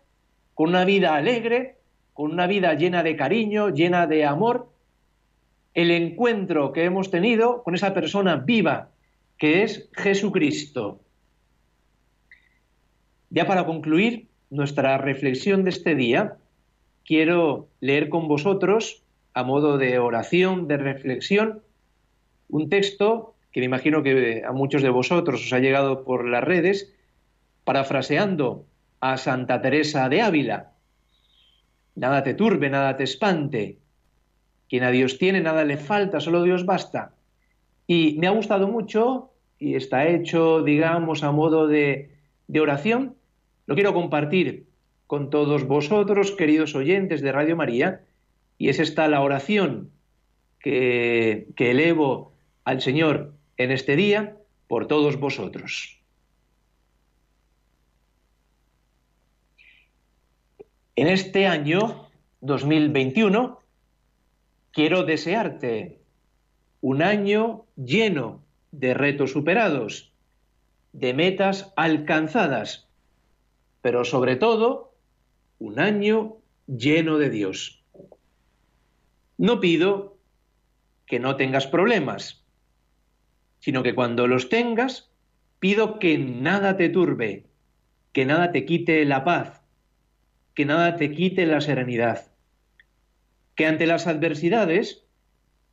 con 0.54 0.70
una 0.70 0.84
vida 0.84 1.14
alegre, 1.14 1.76
con 2.12 2.32
una 2.32 2.46
vida 2.46 2.74
llena 2.74 3.02
de 3.02 3.16
cariño, 3.16 3.70
llena 3.70 4.06
de 4.06 4.24
amor, 4.24 4.70
el 5.74 5.90
encuentro 5.90 6.72
que 6.72 6.84
hemos 6.84 7.10
tenido 7.10 7.62
con 7.62 7.74
esa 7.74 7.94
persona 7.94 8.36
viva 8.36 8.90
que 9.38 9.62
es 9.62 9.88
Jesucristo. 9.94 11.00
Ya 13.30 13.46
para 13.46 13.64
concluir 13.64 14.28
nuestra 14.50 14.98
reflexión 14.98 15.64
de 15.64 15.70
este 15.70 15.94
día, 15.94 16.36
quiero 17.04 17.68
leer 17.80 18.10
con 18.10 18.28
vosotros, 18.28 19.01
a 19.34 19.44
modo 19.44 19.78
de 19.78 19.98
oración, 19.98 20.68
de 20.68 20.76
reflexión, 20.76 21.62
un 22.48 22.68
texto 22.68 23.34
que 23.52 23.60
me 23.60 23.66
imagino 23.66 24.02
que 24.02 24.42
a 24.46 24.52
muchos 24.52 24.82
de 24.82 24.90
vosotros 24.90 25.44
os 25.44 25.52
ha 25.52 25.58
llegado 25.58 26.04
por 26.04 26.26
las 26.26 26.42
redes, 26.42 26.92
parafraseando 27.64 28.64
a 29.00 29.16
Santa 29.18 29.60
Teresa 29.60 30.08
de 30.08 30.22
Ávila. 30.22 30.72
Nada 31.94 32.22
te 32.22 32.34
turbe, 32.34 32.70
nada 32.70 32.96
te 32.96 33.04
espante. 33.04 33.78
Quien 34.68 34.84
a 34.84 34.90
Dios 34.90 35.18
tiene, 35.18 35.40
nada 35.40 35.64
le 35.64 35.76
falta, 35.76 36.20
solo 36.20 36.42
Dios 36.42 36.64
basta. 36.64 37.14
Y 37.86 38.16
me 38.18 38.26
ha 38.26 38.30
gustado 38.30 38.68
mucho, 38.68 39.32
y 39.58 39.74
está 39.74 40.06
hecho, 40.06 40.62
digamos, 40.62 41.22
a 41.22 41.30
modo 41.30 41.66
de, 41.66 42.10
de 42.48 42.60
oración, 42.60 43.16
lo 43.66 43.74
quiero 43.74 43.92
compartir 43.92 44.66
con 45.06 45.28
todos 45.28 45.66
vosotros, 45.66 46.32
queridos 46.32 46.74
oyentes 46.74 47.20
de 47.20 47.32
Radio 47.32 47.54
María, 47.54 48.00
y 48.62 48.68
es 48.68 48.78
esta 48.78 49.08
la 49.08 49.22
oración 49.22 49.90
que, 50.60 51.48
que 51.56 51.72
elevo 51.72 52.32
al 52.62 52.80
Señor 52.80 53.34
en 53.56 53.72
este 53.72 53.96
día 53.96 54.36
por 54.68 54.86
todos 54.86 55.18
vosotros. 55.18 55.98
En 60.94 61.08
este 61.08 61.48
año 61.48 62.06
2021 62.40 63.58
quiero 64.70 65.02
desearte 65.02 65.98
un 66.80 67.02
año 67.02 67.64
lleno 67.74 68.44
de 68.70 68.94
retos 68.94 69.32
superados, 69.32 70.12
de 70.92 71.14
metas 71.14 71.72
alcanzadas, 71.74 72.86
pero 73.80 74.04
sobre 74.04 74.36
todo 74.36 74.94
un 75.58 75.80
año 75.80 76.36
lleno 76.68 77.18
de 77.18 77.28
Dios. 77.28 77.81
No 79.42 79.58
pido 79.58 80.18
que 81.04 81.18
no 81.18 81.34
tengas 81.34 81.66
problemas, 81.66 82.44
sino 83.58 83.82
que 83.82 83.92
cuando 83.92 84.28
los 84.28 84.48
tengas 84.48 85.10
pido 85.58 85.98
que 85.98 86.16
nada 86.16 86.76
te 86.76 86.88
turbe, 86.88 87.46
que 88.12 88.24
nada 88.24 88.52
te 88.52 88.64
quite 88.64 89.04
la 89.04 89.24
paz, 89.24 89.64
que 90.54 90.64
nada 90.64 90.94
te 90.94 91.10
quite 91.10 91.44
la 91.46 91.60
serenidad. 91.60 92.30
Que 93.56 93.66
ante 93.66 93.88
las 93.88 94.06
adversidades 94.06 95.06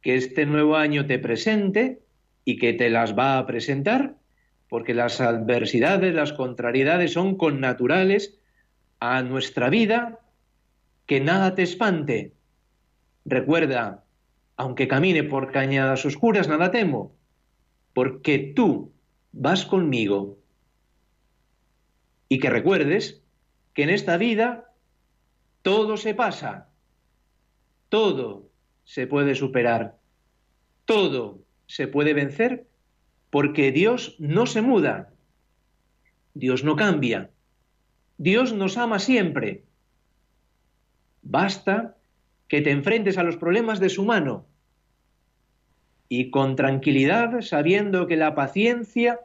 que 0.01 0.15
este 0.15 0.47
nuevo 0.47 0.75
año 0.75 1.05
te 1.05 1.19
presente 1.19 2.01
y 2.45 2.57
que 2.57 2.73
te 2.73 2.89
las 2.89 3.15
va 3.15 3.37
a 3.37 3.45
presentar, 3.45 4.15
porque 4.67 4.95
las 4.95 5.21
adversidades, 5.21 6.15
las 6.15 6.33
contrariedades 6.33 7.13
son 7.13 7.37
connaturales 7.37 8.35
a 8.99 9.21
nuestra 9.21 9.69
vida, 9.69 10.21
que 11.05 11.19
nada 11.19 11.53
te 11.53 11.61
espante. 11.61 12.38
Recuerda, 13.29 14.03
aunque 14.57 14.87
camine 14.87 15.23
por 15.23 15.51
cañadas 15.51 16.03
oscuras, 16.03 16.47
nada 16.47 16.71
temo, 16.71 17.15
porque 17.93 18.39
tú 18.55 18.91
vas 19.31 19.65
conmigo. 19.65 20.39
Y 22.27 22.39
que 22.39 22.49
recuerdes 22.49 23.21
que 23.75 23.83
en 23.83 23.91
esta 23.91 24.17
vida 24.17 24.73
todo 25.61 25.95
se 25.95 26.15
pasa, 26.15 26.69
todo 27.89 28.49
se 28.83 29.05
puede 29.05 29.35
superar, 29.35 29.99
todo 30.85 31.43
se 31.67 31.87
puede 31.87 32.15
vencer 32.15 32.65
porque 33.29 33.71
Dios 33.71 34.15
no 34.17 34.47
se 34.47 34.63
muda, 34.63 35.13
Dios 36.33 36.63
no 36.63 36.75
cambia, 36.75 37.29
Dios 38.17 38.53
nos 38.53 38.75
ama 38.77 38.97
siempre. 38.97 39.65
Basta 41.21 41.95
que 42.49 42.61
te 42.61 42.71
enfrentes 42.71 43.17
a 43.17 43.23
los 43.23 43.37
problemas 43.37 43.79
de 43.79 43.89
su 43.89 44.03
mano 44.03 44.45
y 46.09 46.31
con 46.31 46.55
tranquilidad, 46.55 47.41
sabiendo 47.41 48.07
que 48.07 48.17
la 48.17 48.33
paciencia 48.33 49.19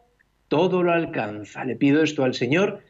todo 0.48 0.82
lo 0.82 0.92
alcanza. 0.92 1.64
Le 1.64 1.74
pido 1.74 2.02
esto 2.02 2.22
al 2.22 2.34
Señor 2.34 2.80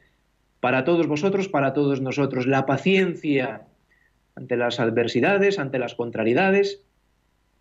para 0.59 0.85
todos 0.85 1.07
vosotros, 1.07 1.49
para 1.49 1.73
todos 1.73 2.01
nosotros. 2.01 2.49
La 2.49 2.67
paciencia 2.67 3.63
ante 4.35 4.57
las 4.57 4.81
adversidades, 4.81 5.61
ante 5.61 5.79
las 5.79 5.95
contrariedades, 5.95 6.83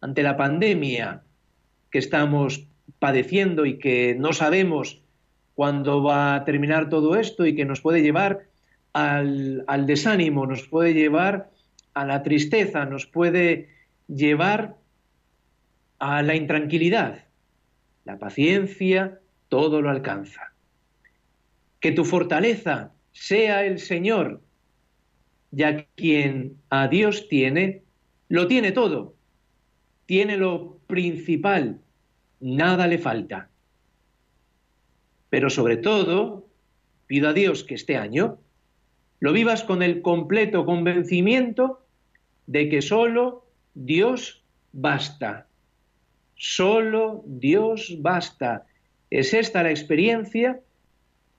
ante 0.01 0.23
la 0.23 0.35
pandemia 0.35 1.21
que 1.91 1.99
estamos 1.99 2.65
padeciendo 2.97 3.67
y 3.67 3.77
que 3.77 4.15
no 4.17 4.33
sabemos 4.33 5.01
cuándo 5.53 6.01
va 6.01 6.33
a 6.33 6.43
terminar 6.45 6.89
todo 6.89 7.15
esto 7.15 7.45
y 7.45 7.55
que 7.55 7.65
nos 7.65 7.81
puede 7.81 8.01
llevar 8.01 8.47
al, 8.93 9.63
al 9.67 9.85
desánimo, 9.85 10.47
nos 10.47 10.67
puede 10.67 10.95
llevar 10.95 11.52
a 11.93 12.05
la 12.05 12.23
tristeza, 12.23 12.85
nos 12.85 13.05
puede 13.05 13.69
llevar 14.07 14.77
a 15.99 16.21
la 16.21 16.35
intranquilidad. 16.35 17.25
La 18.05 18.19
paciencia 18.19 19.19
todo 19.47 19.81
lo 19.81 19.89
alcanza. 19.89 20.53
Que 21.79 21.91
tu 21.91 22.05
fortaleza 22.05 22.91
sea 23.11 23.65
el 23.65 23.79
Señor, 23.79 24.41
ya 25.51 25.85
quien 25.95 26.57
a 26.69 26.87
Dios 26.87 27.27
tiene, 27.29 27.83
lo 28.27 28.47
tiene 28.47 28.71
todo, 28.71 29.15
tiene 30.05 30.37
lo 30.37 30.79
principal, 30.87 31.79
nada 32.39 32.87
le 32.87 32.97
falta. 32.97 33.49
Pero 35.29 35.49
sobre 35.49 35.77
todo, 35.77 36.47
pido 37.07 37.29
a 37.29 37.33
Dios 37.33 37.63
que 37.63 37.75
este 37.75 37.97
año 37.97 38.39
lo 39.19 39.31
vivas 39.31 39.63
con 39.63 39.81
el 39.83 40.01
completo 40.01 40.65
convencimiento 40.65 41.82
de 42.47 42.69
que 42.69 42.81
solo 42.81 43.45
Dios 43.73 44.43
basta. 44.71 45.47
Solo 46.35 47.23
Dios 47.25 47.95
basta. 47.99 48.65
Es 49.09 49.33
esta 49.33 49.63
la 49.63 49.69
experiencia 49.69 50.59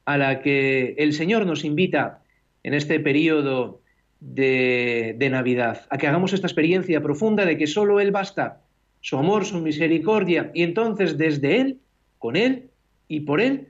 a 0.04 0.18
la 0.18 0.40
que 0.40 0.94
el 0.98 1.12
Señor 1.12 1.46
nos 1.46 1.64
invita 1.64 2.22
en 2.62 2.74
este 2.74 3.00
periodo 3.00 3.80
de, 4.20 5.14
de, 5.18 5.30
Navidad, 5.30 5.86
a 5.90 5.98
que 5.98 6.06
hagamos 6.06 6.32
esta 6.32 6.46
experiencia 6.46 7.02
profunda 7.02 7.44
de 7.44 7.58
que 7.58 7.66
solo 7.66 8.00
Él 8.00 8.10
basta, 8.10 8.62
su 9.00 9.18
amor, 9.18 9.44
su 9.44 9.60
misericordia, 9.60 10.50
y 10.54 10.62
entonces 10.62 11.18
desde 11.18 11.60
Él, 11.60 11.80
con 12.18 12.36
Él 12.36 12.70
y 13.06 13.20
por 13.20 13.40
Él, 13.40 13.68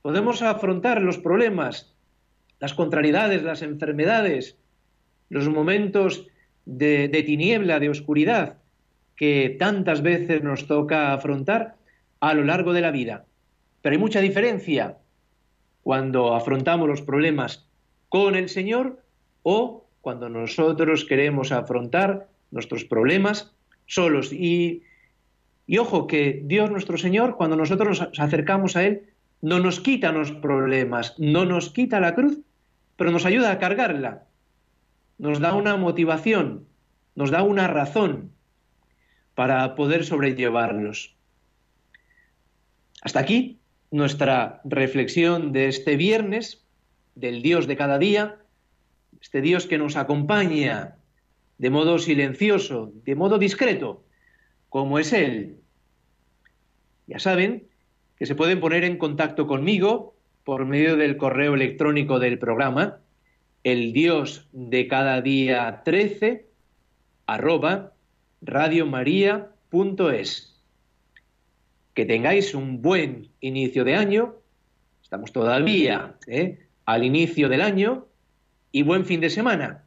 podemos 0.00 0.40
afrontar 0.40 1.02
los 1.02 1.18
problemas, 1.18 1.94
las 2.60 2.72
contrariedades, 2.72 3.42
las 3.42 3.60
enfermedades, 3.60 4.56
los 5.28 5.48
momentos 5.48 6.26
de, 6.66 7.08
tiniebla, 7.24 7.80
de 7.80 7.88
oscuridad, 7.88 8.58
que 9.16 9.56
tantas 9.58 10.02
veces 10.02 10.42
nos 10.42 10.66
toca 10.66 11.12
afrontar 11.12 11.76
a 12.20 12.34
lo 12.34 12.44
largo 12.44 12.72
de 12.72 12.80
la 12.80 12.90
vida. 12.90 13.24
Pero 13.82 13.94
hay 13.94 13.98
mucha 13.98 14.20
diferencia 14.20 14.98
cuando 15.82 16.34
afrontamos 16.34 16.88
los 16.88 17.02
problemas 17.02 17.66
con 18.08 18.34
el 18.34 18.48
Señor 18.48 19.02
o 19.42 19.86
cuando 20.00 20.28
nosotros 20.28 21.04
queremos 21.04 21.52
afrontar 21.52 22.28
nuestros 22.50 22.84
problemas 22.84 23.52
solos. 23.86 24.32
Y, 24.32 24.82
y, 25.66 25.78
ojo 25.78 26.06
que 26.06 26.42
Dios 26.44 26.70
nuestro 26.70 26.98
Señor, 26.98 27.36
cuando 27.36 27.56
nosotros 27.56 28.00
nos 28.00 28.20
acercamos 28.20 28.76
a 28.76 28.84
Él, 28.84 29.02
no 29.42 29.58
nos 29.58 29.80
quita 29.80 30.12
los 30.12 30.32
problemas, 30.32 31.14
no 31.18 31.44
nos 31.44 31.70
quita 31.70 32.00
la 32.00 32.14
cruz, 32.14 32.40
pero 32.96 33.10
nos 33.10 33.24
ayuda 33.24 33.50
a 33.50 33.58
cargarla, 33.58 34.24
nos 35.20 35.38
da 35.38 35.52
una 35.54 35.76
motivación, 35.76 36.66
nos 37.14 37.30
da 37.30 37.42
una 37.42 37.68
razón 37.68 38.32
para 39.34 39.74
poder 39.74 40.06
sobrellevarlos. 40.06 41.14
Hasta 43.02 43.20
aquí 43.20 43.60
nuestra 43.90 44.62
reflexión 44.64 45.52
de 45.52 45.68
este 45.68 45.96
viernes, 45.96 46.64
del 47.14 47.42
Dios 47.42 47.66
de 47.66 47.76
cada 47.76 47.98
día, 47.98 48.38
este 49.20 49.42
Dios 49.42 49.66
que 49.66 49.76
nos 49.76 49.96
acompaña 49.96 50.96
de 51.58 51.68
modo 51.68 51.98
silencioso, 51.98 52.90
de 53.04 53.14
modo 53.14 53.36
discreto, 53.38 54.02
como 54.70 54.98
es 54.98 55.12
Él. 55.12 55.58
Ya 57.06 57.18
saben 57.18 57.68
que 58.16 58.24
se 58.24 58.34
pueden 58.34 58.60
poner 58.60 58.84
en 58.84 58.96
contacto 58.96 59.46
conmigo 59.46 60.14
por 60.44 60.64
medio 60.64 60.96
del 60.96 61.18
correo 61.18 61.54
electrónico 61.54 62.18
del 62.18 62.38
programa, 62.38 63.00
el 63.64 63.92
Dios 63.92 64.48
de 64.52 64.88
cada 64.88 65.20
día 65.20 65.82
13, 65.84 66.46
arroba 67.26 67.92
radiomaria.es. 68.40 70.56
Que 71.94 72.06
tengáis 72.06 72.54
un 72.54 72.80
buen 72.80 73.28
inicio 73.40 73.84
de 73.84 73.94
año, 73.94 74.36
estamos 75.02 75.32
todavía 75.32 76.14
¿eh? 76.26 76.66
al 76.86 77.04
inicio 77.04 77.48
del 77.48 77.60
año, 77.60 78.06
y 78.72 78.82
buen 78.82 79.04
fin 79.04 79.20
de 79.20 79.30
semana. 79.30 79.84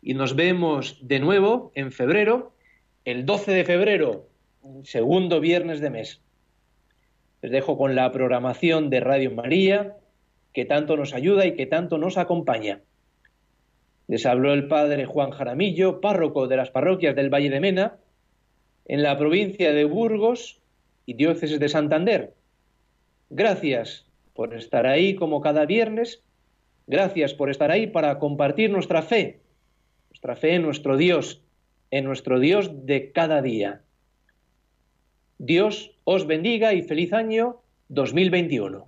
Y 0.00 0.14
nos 0.14 0.36
vemos 0.36 0.98
de 1.02 1.18
nuevo 1.18 1.72
en 1.74 1.92
febrero, 1.92 2.54
el 3.04 3.26
12 3.26 3.52
de 3.52 3.64
febrero, 3.64 4.28
segundo 4.84 5.40
viernes 5.40 5.80
de 5.80 5.90
mes. 5.90 6.20
Les 7.42 7.52
dejo 7.52 7.76
con 7.76 7.94
la 7.94 8.10
programación 8.10 8.90
de 8.90 9.00
Radio 9.00 9.32
María, 9.32 9.97
que 10.58 10.64
tanto 10.64 10.96
nos 10.96 11.14
ayuda 11.14 11.46
y 11.46 11.54
que 11.54 11.66
tanto 11.66 11.98
nos 11.98 12.18
acompaña. 12.18 12.80
Les 14.08 14.26
habló 14.26 14.52
el 14.52 14.66
padre 14.66 15.06
Juan 15.06 15.30
Jaramillo, 15.30 16.00
párroco 16.00 16.48
de 16.48 16.56
las 16.56 16.72
parroquias 16.72 17.14
del 17.14 17.32
Valle 17.32 17.48
de 17.48 17.60
Mena, 17.60 17.98
en 18.84 19.04
la 19.04 19.16
provincia 19.16 19.72
de 19.72 19.84
Burgos 19.84 20.60
y 21.06 21.14
diócesis 21.14 21.60
de 21.60 21.68
Santander. 21.68 22.34
Gracias 23.30 24.04
por 24.34 24.52
estar 24.52 24.88
ahí 24.88 25.14
como 25.14 25.40
cada 25.40 25.64
viernes. 25.64 26.24
Gracias 26.88 27.34
por 27.34 27.50
estar 27.50 27.70
ahí 27.70 27.86
para 27.86 28.18
compartir 28.18 28.68
nuestra 28.68 29.02
fe, 29.02 29.38
nuestra 30.10 30.34
fe 30.34 30.56
en 30.56 30.62
nuestro 30.62 30.96
Dios, 30.96 31.40
en 31.92 32.04
nuestro 32.04 32.40
Dios 32.40 32.84
de 32.84 33.12
cada 33.12 33.42
día. 33.42 33.82
Dios 35.38 35.92
os 36.02 36.26
bendiga 36.26 36.74
y 36.74 36.82
feliz 36.82 37.12
año 37.12 37.60
2021. 37.90 38.87